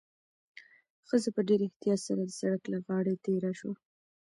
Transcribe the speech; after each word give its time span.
ښځه 1.07 1.29
په 1.35 1.41
ډېر 1.47 1.59
احتیاط 1.65 1.99
سره 2.07 2.21
د 2.25 2.31
سړک 2.39 2.63
له 2.73 2.77
غاړې 2.85 3.15
تېره 3.25 3.51
شوه. 3.59 3.75